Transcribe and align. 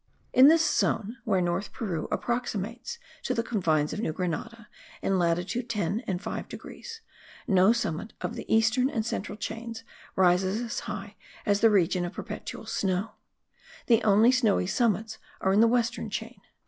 In 0.33 0.47
this 0.47 0.67
zone, 0.67 1.17
where 1.25 1.41
North 1.41 1.71
Peru 1.71 2.07
approximates 2.11 2.97
to 3.21 3.35
the 3.35 3.43
confines 3.43 3.93
of 3.93 3.99
New 3.99 4.11
Grenada 4.13 4.67
in 5.03 5.19
latitude 5.19 5.69
10 5.69 5.99
and 6.07 6.19
5 6.19 6.47
degrees, 6.49 7.01
no 7.47 7.71
summit 7.71 8.13
of 8.19 8.33
the 8.33 8.51
eastern 8.51 8.89
and 8.89 9.05
central 9.05 9.37
chains 9.37 9.83
rises 10.15 10.59
as 10.59 10.79
high 10.79 11.17
as 11.45 11.59
the 11.59 11.69
region 11.69 12.03
of 12.03 12.13
perpetual 12.13 12.65
snow; 12.65 13.11
the 13.85 14.03
only 14.03 14.31
snowy 14.31 14.65
summits 14.65 15.19
are 15.39 15.53
in 15.53 15.59
the 15.61 15.67
western 15.67 16.09
chain. 16.09 16.41